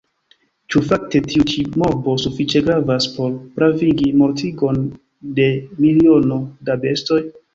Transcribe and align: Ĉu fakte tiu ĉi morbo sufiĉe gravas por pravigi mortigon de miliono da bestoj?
Ĉu 0.75 0.79
fakte 0.85 1.19
tiu 1.31 1.43
ĉi 1.51 1.65
morbo 1.81 2.15
sufiĉe 2.23 2.61
gravas 2.69 3.07
por 3.17 3.35
pravigi 3.59 4.09
mortigon 4.23 4.81
de 5.41 5.47
miliono 5.85 6.41
da 6.71 6.79
bestoj? 6.87 7.23